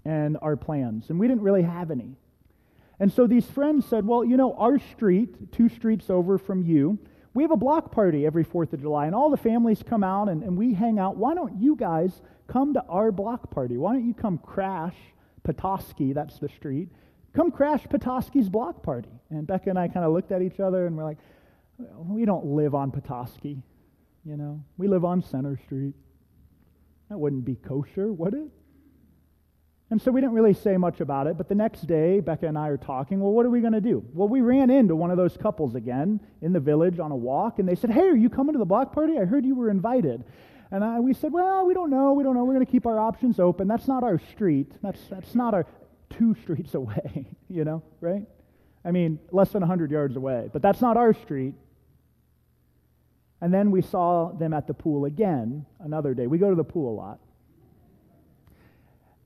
and 0.06 0.38
our 0.41 0.56
plans. 0.56 1.10
And 1.10 1.20
we 1.20 1.27
didn't 1.27 1.44
really 1.44 1.63
have 1.63 1.91
any. 1.91 2.15
And 3.00 3.12
so 3.12 3.27
these 3.27 3.46
friends 3.46 3.86
said, 3.86 4.06
Well, 4.06 4.25
you 4.25 4.38
know, 4.38 4.53
our 4.56 4.79
street, 4.79 5.51
two 5.51 5.70
streets 5.70 6.10
over 6.10 6.38
from 6.38 6.63
you, 6.63 7.00
we 7.34 7.44
have 7.44 7.51
a 7.51 7.58
block 7.58 7.91
party 7.91 8.25
every 8.25 8.44
4th 8.44 8.74
of 8.74 8.82
July, 8.82 9.06
and 9.06 9.15
all 9.15 9.29
the 9.29 9.38
families 9.38 9.84
come 9.88 10.03
out 10.03 10.29
and, 10.29 10.44
and 10.44 10.58
we 10.58 10.74
hang 10.74 11.00
out. 11.00 11.15
Why 11.15 11.36
don't 11.36 11.62
you 11.62 11.75
guys 11.75 12.22
come 12.48 12.74
to 12.74 12.84
our 12.89 13.12
block 13.12 13.51
party? 13.51 13.77
Why 13.77 13.94
don't 13.94 14.06
you 14.06 14.13
come 14.13 14.39
crash 14.39 14.96
Petoskey, 15.44 16.13
that's 16.13 16.39
the 16.39 16.50
street, 16.50 16.89
come 17.34 17.51
crash 17.51 17.84
Petoskey's 17.88 18.50
block 18.50 18.84
party? 18.84 19.12
And 19.29 19.46
Becca 19.46 19.70
and 19.70 19.79
I 19.79 19.88
kind 19.88 20.06
of 20.06 20.12
looked 20.12 20.32
at 20.32 20.41
each 20.41 20.60
other 20.60 20.88
and 20.88 20.98
we're 20.98 21.03
like, 21.03 21.20
we 21.77 22.25
don't 22.25 22.46
live 22.46 22.75
on 22.75 22.91
Petoskey, 22.91 23.62
you 24.25 24.36
know. 24.36 24.62
We 24.77 24.88
live 24.88 25.06
on 25.06 25.22
Center 25.22 25.58
Street. 25.65 25.94
That 27.10 27.18
wouldn't 27.18 27.46
be 27.46 27.56
kosher, 27.56 28.12
would 28.12 28.34
it? 28.34 28.50
And 29.91 30.00
so 30.00 30.12
we 30.12 30.22
didn't 30.22 30.36
really 30.36 30.53
say 30.53 30.77
much 30.77 31.00
about 31.00 31.25
it, 31.25 31.36
but 31.36 31.50
the 31.50 31.55
next 31.55 31.88
day, 31.88 32.19
Becca 32.19 32.46
and 32.46 32.58
I 32.58 32.67
are 32.67 32.77
talking, 32.77 33.19
well, 33.19 33.31
what 33.31 33.46
are 33.46 33.50
we 33.50 33.60
going 33.60 33.74
to 33.74 33.81
do? 33.81 34.05
Well, 34.13 34.27
we 34.27 34.41
ran 34.41 34.69
into 34.69 34.96
one 34.96 35.10
of 35.10 35.17
those 35.17 35.36
couples 35.36 35.74
again 35.74 36.19
in 36.41 36.53
the 36.53 36.60
village 36.60 37.00
on 37.00 37.12
a 37.12 37.15
walk, 37.15 37.58
and 37.58 37.67
they 37.67 37.74
said, 37.74 37.89
hey, 37.89 38.08
are 38.08 38.15
you 38.15 38.29
coming 38.29 38.53
to 38.53 38.60
the 38.60 38.65
block 38.65 38.93
party? 38.93 39.17
I 39.17 39.25
heard 39.25 39.46
you 39.46 39.55
were 39.55 39.69
invited. 39.72 40.24
And 40.69 40.84
I, 40.84 41.00
we 41.00 41.15
said, 41.15 41.34
well, 41.34 41.65
we 41.65 41.74
don't 41.74 41.89
know, 41.89 42.13
we 42.13 42.24
don't 42.24 42.36
know. 42.36 42.43
We're 42.43 42.53
going 42.53 42.65
to 42.65 42.72
keep 42.72 42.86
our 42.86 43.00
options 43.00 43.39
open. 43.39 43.67
That's 43.67 43.88
not 43.88 44.03
our 44.03 44.19
street. 44.31 44.72
That's, 44.84 45.01
that's 45.10 45.34
not 45.34 45.55
our 45.55 45.65
two 46.12 46.36
streets 46.43 46.74
away, 46.75 47.25
you 47.50 47.65
know, 47.65 47.81
right? 48.00 48.27
I 48.86 48.91
mean, 48.91 49.17
less 49.31 49.50
than 49.50 49.62
100 49.62 49.89
yards 49.89 50.15
away, 50.15 50.51
but 50.53 50.62
that's 50.62 50.81
not 50.81 50.98
our 50.98 51.13
street. 51.13 51.55
And 53.41 53.51
then 53.51 53.72
we 53.72 53.81
saw 53.81 54.34
them 54.34 54.53
at 54.53 54.67
the 54.67 54.75
pool 54.75 55.05
again 55.05 55.65
another 55.79 56.13
day. 56.13 56.27
We 56.27 56.38
go 56.38 56.51
to 56.51 56.55
the 56.55 56.63
pool 56.63 56.93
a 56.93 56.96
lot 56.96 57.19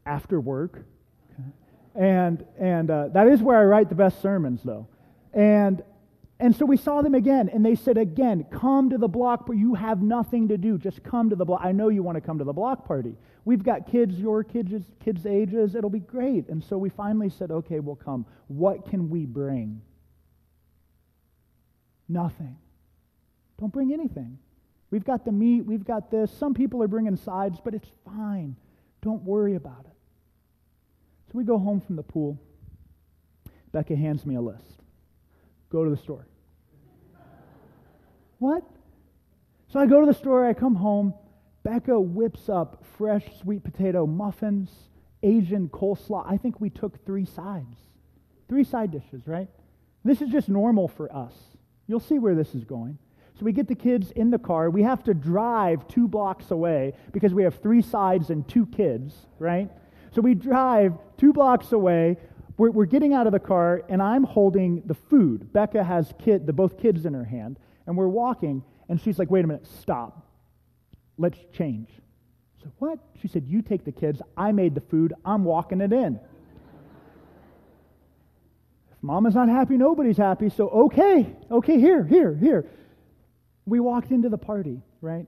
after 0.06 0.40
work. 0.40 0.86
And, 1.96 2.44
and 2.60 2.90
uh, 2.90 3.10
that 3.10 3.28
is 3.28 3.42
where 3.42 3.58
I 3.60 3.64
write 3.66 3.90
the 3.90 3.96
best 3.96 4.22
sermons, 4.22 4.62
though. 4.64 4.88
And, 5.34 5.84
and 6.40 6.56
so 6.56 6.66
we 6.66 6.78
saw 6.78 7.02
them 7.02 7.14
again, 7.14 7.50
and 7.50 7.64
they 7.64 7.76
said, 7.76 7.98
again, 7.98 8.46
come 8.52 8.90
to 8.90 8.98
the 8.98 9.08
block, 9.08 9.46
but 9.46 9.54
you 9.54 9.76
have 9.76 10.02
nothing 10.02 10.48
to 10.48 10.58
do. 10.58 10.78
Just 10.78 11.04
come 11.04 11.30
to 11.30 11.36
the 11.36 11.46
block. 11.46 11.62
I 11.64 11.72
know 11.72 11.90
you 11.90 12.02
want 12.02 12.16
to 12.16 12.22
come 12.22 12.40
to 12.40 12.44
the 12.44 12.54
block 12.54 12.88
party. 12.88 13.16
We've 13.46 13.64
got 13.64 13.88
kids 13.88 14.20
your 14.20 14.44
kids' 14.44 14.86
kids' 15.04 15.26
ages. 15.26 15.76
It'll 15.76 15.90
be 15.90 16.00
great. 16.00 16.50
And 16.50 16.64
so 16.64 16.78
we 16.78 16.90
finally 16.90 17.30
said, 17.30 17.52
okay, 17.52 17.80
we'll 17.80 17.96
come. 17.96 18.26
What 18.48 18.90
can 18.90 19.10
we 19.10 19.26
bring? 19.26 19.82
Nothing. 22.10 22.58
Don't 23.60 23.72
bring 23.72 23.94
anything. 23.94 24.40
We've 24.92 25.04
got 25.04 25.26
the 25.26 25.32
meat, 25.32 25.62
we've 25.62 25.86
got 25.86 26.12
this. 26.12 26.32
Some 26.32 26.54
people 26.54 26.84
are 26.84 26.88
bringing 26.88 27.16
sides, 27.16 27.60
but 27.64 27.74
it's 27.74 27.90
fine. 28.06 28.56
Don't 29.02 29.24
worry 29.24 29.56
about 29.56 29.86
it. 29.86 29.93
So 31.34 31.40
we 31.40 31.46
go 31.46 31.58
home 31.58 31.82
from 31.82 31.96
the 31.96 32.04
pool. 32.04 32.40
Becca 33.72 33.96
hands 33.96 34.24
me 34.24 34.36
a 34.36 34.42
list. 34.42 34.84
Go 35.72 35.84
to 35.84 35.90
the 35.90 35.98
store. 35.98 36.28
what? 38.38 38.64
So 39.70 39.80
I 39.80 39.88
go 39.88 40.00
to 40.00 40.06
the 40.06 40.14
store, 40.14 40.46
I 40.46 40.54
come 40.54 40.76
home. 40.76 41.16
Becca 41.64 42.00
whips 42.00 42.50
up 42.50 42.84
fresh 42.98 43.26
sweet 43.42 43.64
potato 43.64 44.06
muffins, 44.06 44.70
Asian 45.24 45.70
coleslaw. 45.70 46.24
I 46.30 46.38
think 46.38 46.62
we 46.62 46.70
took 46.70 47.04
three 47.04 47.26
sides. 47.26 47.78
Three 48.48 48.64
side 48.64 48.92
dishes, 48.92 49.26
right? 49.26 49.48
This 50.04 50.22
is 50.22 50.30
just 50.30 50.50
normal 50.50 50.88
for 50.88 51.12
us. 51.16 51.34
You'll 51.88 52.00
see 52.00 52.20
where 52.20 52.36
this 52.36 52.54
is 52.54 52.64
going. 52.64 53.00
So 53.40 53.46
we 53.46 53.54
get 53.54 53.68
the 53.68 53.74
kids 53.74 54.12
in 54.12 54.30
the 54.30 54.38
car. 54.38 54.70
We 54.70 54.84
have 54.84 55.04
to 55.06 55.16
drive 55.16 55.88
two 55.88 56.08
blocks 56.08 56.52
away 56.52 56.94
because 57.12 57.34
we 57.34 57.42
have 57.42 57.56
three 57.56 57.82
sides 57.82 58.30
and 58.30 58.48
two 58.48 58.68
kids, 58.68 59.16
right? 59.40 59.72
So 60.14 60.22
we 60.22 60.36
drive 60.36 60.94
two 61.18 61.34
blocks 61.34 61.72
away. 61.72 62.18
We're, 62.58 62.70
we're 62.70 62.86
getting 62.86 63.14
out 63.14 63.26
of 63.26 63.34
the 63.34 63.40
car, 63.40 63.84
and 63.90 64.02
I'm 64.02 64.24
holding 64.24 64.84
the 64.86 64.94
food. 64.94 65.52
Becca 65.52 65.84
has 65.84 66.14
kid, 66.20 66.46
the 66.46 66.54
both 66.54 66.78
kids 66.78 67.06
in 67.06 67.14
her 67.16 67.24
hand, 67.24 67.58
and 67.88 67.98
we're 67.98 68.08
walking, 68.08 68.64
and 68.90 69.02
she's 69.02 69.18
like, 69.18 69.32
wait 69.32 69.44
a 69.44 69.48
minute, 69.48 69.66
stop. 69.82 70.28
Let's 71.18 71.40
change. 71.52 71.90
So 72.62 72.72
what? 72.78 73.00
She 73.22 73.28
said, 73.28 73.46
you 73.48 73.62
take 73.64 73.86
the 73.86 73.92
kids. 73.92 74.22
I 74.38 74.52
made 74.52 74.76
the 74.76 74.82
food. 74.82 75.14
I'm 75.26 75.44
walking 75.44 75.82
it 75.82 75.92
in. 75.92 76.20
if 78.92 79.02
mama's 79.02 79.34
not 79.34 79.50
happy, 79.50 79.78
nobody's 79.78 80.18
happy. 80.18 80.50
So 80.50 80.70
okay, 80.70 81.36
okay, 81.50 81.80
here, 81.80 82.06
here, 82.06 82.36
here. 82.36 82.70
We 83.66 83.80
walked 83.80 84.12
into 84.12 84.30
the 84.30 84.38
party, 84.38 84.82
right? 85.02 85.26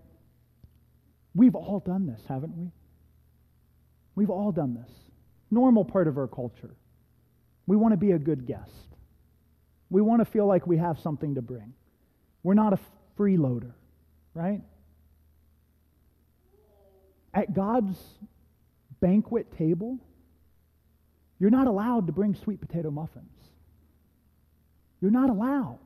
We've 1.34 1.56
all 1.56 1.80
done 1.80 2.06
this, 2.06 2.22
haven't 2.28 2.56
we? 2.56 2.72
We've 4.16 4.30
all 4.30 4.52
done 4.52 4.74
this. 4.74 4.92
Normal 5.52 5.86
part 5.86 6.08
of 6.08 6.18
our 6.18 6.28
culture. 6.28 6.76
We 7.68 7.76
want 7.76 7.94
to 7.94 7.98
be 7.98 8.12
a 8.12 8.20
good 8.20 8.46
guest. 8.46 8.72
We 9.90 10.02
want 10.02 10.22
to 10.22 10.26
feel 10.26 10.46
like 10.46 10.66
we 10.66 10.78
have 10.78 11.00
something 11.00 11.36
to 11.36 11.42
bring. 11.42 11.74
We're 12.44 12.54
not 12.54 12.74
a 12.74 12.80
freeloader, 13.18 13.74
right? 14.34 14.62
At 17.34 17.54
God's 17.54 17.98
banquet 19.00 19.58
table, 19.58 20.00
you're 21.40 21.50
not 21.50 21.68
allowed 21.68 22.08
to 22.08 22.14
bring 22.14 22.34
sweet 22.36 22.62
potato 22.62 22.92
muffins. 22.92 23.32
You're 25.02 25.12
not 25.12 25.30
allowed. 25.30 25.80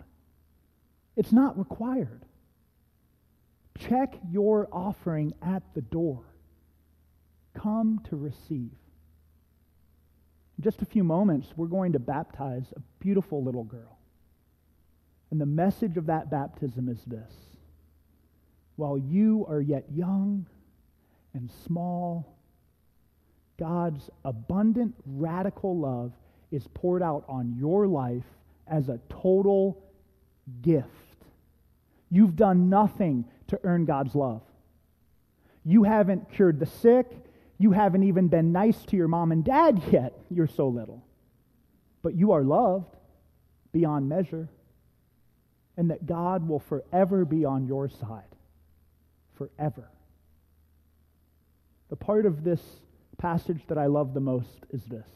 It's 1.16 1.32
not 1.32 1.58
required. 1.58 2.24
Check 3.78 4.18
your 4.32 4.68
offering 4.72 5.34
at 5.42 5.64
the 5.74 5.82
door. 5.82 6.24
Come 7.62 8.02
to 8.10 8.16
receive. 8.16 8.72
In 10.58 10.64
just 10.64 10.82
a 10.82 10.86
few 10.86 11.04
moments, 11.04 11.54
we're 11.56 11.68
going 11.68 11.94
to 11.94 12.00
baptize 12.00 12.74
a 12.76 12.80
beautiful 13.00 13.44
little 13.44 13.64
girl. 13.64 13.98
And 15.32 15.40
the 15.40 15.46
message 15.46 15.98
of 15.98 16.08
that 16.08 16.30
baptism 16.30 16.90
is 16.90 17.04
this 17.06 17.32
While 18.76 18.98
you 18.98 19.46
are 19.50 19.62
yet 19.62 19.86
young 19.94 20.46
and 21.34 21.50
small, 21.66 22.36
God's 23.58 24.10
abundant, 24.24 24.96
radical 25.06 25.78
love 25.78 26.14
is 26.52 26.66
poured 26.74 27.04
out 27.04 27.26
on 27.28 27.56
your 27.58 27.88
life 27.88 28.24
as 28.68 28.90
a 28.90 29.00
total 29.10 29.84
gift. 30.62 30.88
You've 32.10 32.36
done 32.36 32.70
nothing 32.70 33.26
to 33.48 33.60
earn 33.64 33.86
God's 33.86 34.16
love. 34.16 34.42
You 35.66 35.84
haven't 35.84 36.32
cured 36.32 36.60
the 36.60 36.66
sick. 36.66 37.06
You 37.60 37.74
haven't 37.74 38.04
even 38.04 38.30
been 38.30 38.54
nice 38.54 38.82
to 38.86 38.96
your 38.96 39.10
mom 39.10 39.32
and 39.34 39.44
dad 39.44 39.84
yet. 39.92 40.14
You're 40.32 40.48
so 40.48 40.70
little. 40.70 41.04
But 42.02 42.16
you 42.16 42.32
are 42.32 42.42
loved 42.42 42.96
beyond 43.74 44.08
measure. 44.08 44.48
And 45.78 45.92
that 45.92 46.06
God 46.06 46.48
will 46.48 46.60
forever 46.60 47.26
be 47.26 47.46
on 47.46 47.68
your 47.68 47.90
side. 47.90 48.24
Forever. 49.36 49.90
The 51.90 51.98
part 51.98 52.26
of 52.26 52.44
this 52.44 52.62
passage 53.18 53.62
that 53.68 53.78
I 53.78 53.88
love 53.88 54.14
the 54.14 54.20
most 54.22 54.66
is 54.72 54.84
this 54.86 55.08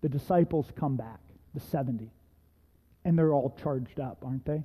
the 0.00 0.08
disciples 0.08 0.72
come 0.76 0.96
back, 0.96 1.20
the 1.54 1.60
70, 1.60 2.10
and 3.04 3.18
they're 3.18 3.32
all 3.32 3.56
charged 3.60 4.00
up, 4.00 4.18
aren't 4.24 4.44
they? 4.44 4.62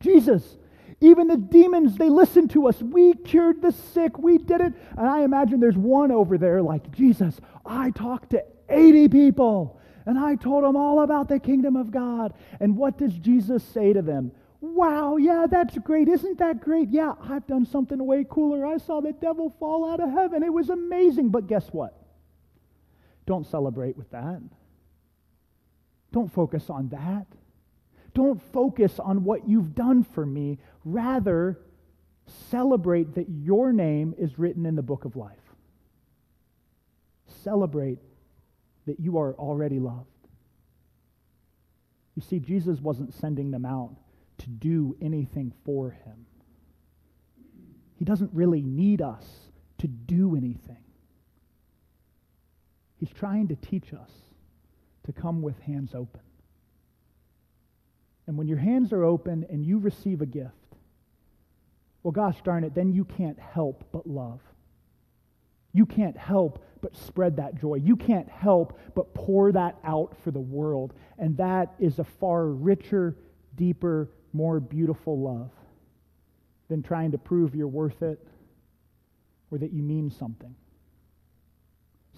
Jesus, 0.00 0.56
even 1.00 1.28
the 1.28 1.36
demons, 1.36 1.96
they 1.96 2.08
listen 2.08 2.48
to 2.48 2.68
us. 2.68 2.82
We 2.82 3.14
cured 3.14 3.62
the 3.62 3.72
sick. 3.72 4.18
We 4.18 4.38
did 4.38 4.60
it. 4.60 4.72
And 4.96 5.08
I 5.08 5.22
imagine 5.22 5.60
there's 5.60 5.76
one 5.76 6.10
over 6.10 6.38
there 6.38 6.62
like, 6.62 6.90
Jesus, 6.90 7.40
I 7.64 7.90
talked 7.90 8.30
to 8.30 8.44
80 8.68 9.08
people 9.08 9.80
and 10.06 10.18
I 10.18 10.36
told 10.36 10.64
them 10.64 10.76
all 10.76 11.02
about 11.02 11.28
the 11.28 11.38
kingdom 11.38 11.76
of 11.76 11.90
God. 11.90 12.34
And 12.60 12.76
what 12.76 12.98
does 12.98 13.12
Jesus 13.12 13.62
say 13.62 13.92
to 13.92 14.02
them? 14.02 14.32
Wow, 14.60 15.18
yeah, 15.18 15.46
that's 15.48 15.78
great. 15.78 16.08
Isn't 16.08 16.38
that 16.38 16.60
great? 16.60 16.88
Yeah, 16.90 17.14
I've 17.22 17.46
done 17.46 17.64
something 17.64 18.04
way 18.04 18.24
cooler. 18.28 18.66
I 18.66 18.78
saw 18.78 19.00
the 19.00 19.12
devil 19.12 19.54
fall 19.60 19.88
out 19.88 20.00
of 20.00 20.10
heaven. 20.10 20.42
It 20.42 20.52
was 20.52 20.70
amazing. 20.70 21.28
But 21.28 21.46
guess 21.46 21.68
what? 21.68 21.94
Don't 23.26 23.46
celebrate 23.46 23.96
with 23.96 24.10
that. 24.10 24.40
Don't 26.10 26.32
focus 26.32 26.70
on 26.70 26.88
that. 26.88 27.26
Don't 28.18 28.42
focus 28.52 28.98
on 28.98 29.22
what 29.22 29.48
you've 29.48 29.76
done 29.76 30.02
for 30.02 30.26
me. 30.26 30.58
Rather, 30.84 31.60
celebrate 32.50 33.14
that 33.14 33.28
your 33.28 33.72
name 33.72 34.12
is 34.18 34.40
written 34.40 34.66
in 34.66 34.74
the 34.74 34.82
book 34.82 35.04
of 35.04 35.14
life. 35.14 35.54
Celebrate 37.44 38.00
that 38.86 38.98
you 38.98 39.18
are 39.18 39.34
already 39.34 39.78
loved. 39.78 40.08
You 42.16 42.22
see, 42.22 42.40
Jesus 42.40 42.80
wasn't 42.80 43.14
sending 43.14 43.52
them 43.52 43.64
out 43.64 43.94
to 44.38 44.48
do 44.48 44.96
anything 45.00 45.52
for 45.64 45.90
him. 45.90 46.26
He 48.00 48.04
doesn't 48.04 48.32
really 48.34 48.62
need 48.62 49.00
us 49.00 49.26
to 49.78 49.86
do 49.86 50.34
anything. 50.34 50.82
He's 52.98 53.12
trying 53.12 53.46
to 53.46 53.54
teach 53.54 53.94
us 53.94 54.10
to 55.04 55.12
come 55.12 55.40
with 55.40 55.60
hands 55.60 55.94
open. 55.94 56.22
And 58.28 58.36
when 58.36 58.46
your 58.46 58.58
hands 58.58 58.92
are 58.92 59.04
open 59.04 59.46
and 59.48 59.64
you 59.64 59.78
receive 59.78 60.20
a 60.20 60.26
gift, 60.26 60.52
well, 62.02 62.12
gosh 62.12 62.36
darn 62.44 62.62
it, 62.62 62.74
then 62.74 62.92
you 62.92 63.04
can't 63.04 63.38
help 63.38 63.88
but 63.90 64.06
love. 64.06 64.40
You 65.72 65.86
can't 65.86 66.16
help 66.16 66.62
but 66.82 66.94
spread 66.94 67.36
that 67.36 67.58
joy. 67.58 67.76
You 67.76 67.96
can't 67.96 68.28
help 68.28 68.78
but 68.94 69.14
pour 69.14 69.50
that 69.52 69.78
out 69.82 70.14
for 70.22 70.30
the 70.30 70.38
world. 70.38 70.92
And 71.18 71.38
that 71.38 71.74
is 71.80 71.98
a 71.98 72.04
far 72.04 72.46
richer, 72.46 73.16
deeper, 73.56 74.10
more 74.34 74.60
beautiful 74.60 75.18
love 75.18 75.50
than 76.68 76.82
trying 76.82 77.12
to 77.12 77.18
prove 77.18 77.54
you're 77.54 77.66
worth 77.66 78.02
it 78.02 78.24
or 79.50 79.56
that 79.56 79.72
you 79.72 79.82
mean 79.82 80.10
something. 80.10 80.54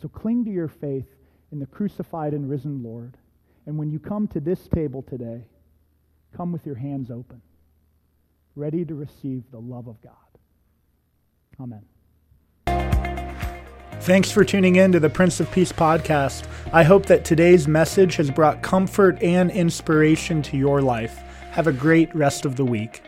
So 0.03 0.09
cling 0.09 0.45
to 0.47 0.51
your 0.51 0.69
faith 0.69 1.07
in 1.53 1.61
the 1.61 1.67
crucified 1.67 2.35
and 2.35 2.51
risen 2.51 2.83
Lord. 2.83 3.17
And 3.67 3.79
when 3.79 3.91
you 3.91 4.01
come 4.01 4.27
to 4.29 4.41
this 4.41 4.67
table 4.67 5.03
today, 5.03 5.45
Come 6.37 6.53
with 6.53 6.65
your 6.65 6.77
hands 6.77 7.11
open, 7.11 7.43
ready 8.57 8.85
to 8.85 8.95
receive 8.95 9.45
the 9.51 9.61
love 9.61 9.89
of 9.89 10.01
God. 10.03 10.15
Amen. 11.61 11.83
Thanks 14.01 14.31
for 14.31 14.45
tuning 14.45 14.77
in 14.77 14.93
to 14.93 15.01
the 15.01 15.11
Prince 15.11 15.41
of 15.41 15.51
Peace 15.51 15.73
podcast. 15.73 16.47
I 16.73 16.85
hope 16.85 17.05
that 17.07 17.25
today's 17.25 17.69
message 17.69 18.17
has 18.17 18.31
brought 18.31 18.63
comfort 18.63 19.23
and 19.23 19.51
inspiration 19.51 20.41
to 20.43 20.57
your 20.57 20.81
life. 20.81 21.19
Have 21.51 21.67
a 21.67 21.73
great 21.73 22.15
rest 22.15 22.47
of 22.47 22.57
the 22.57 22.65
week. 22.65 23.03